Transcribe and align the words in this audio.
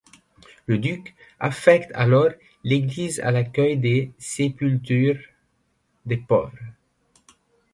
Le 0.65 0.79
duc 0.79 1.13
affecte 1.39 1.91
alors 1.93 2.29
l'église 2.63 3.19
à 3.19 3.29
l'accueil 3.29 3.77
des 3.77 4.11
sépultures 4.17 5.19
des 6.07 6.17
pauvres. 6.17 6.57